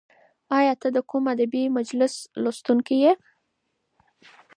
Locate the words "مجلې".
1.75-2.07